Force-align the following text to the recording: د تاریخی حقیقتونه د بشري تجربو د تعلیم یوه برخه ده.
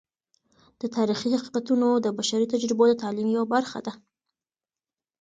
د 0.81 0.83
تاریخی 0.95 1.29
حقیقتونه 1.37 1.87
د 1.95 2.07
بشري 2.17 2.45
تجربو 2.53 2.83
د 2.89 2.93
تعلیم 3.03 3.27
یوه 3.35 3.45
برخه 3.53 3.79
ده. 3.85 3.93